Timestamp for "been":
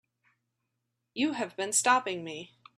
1.55-1.71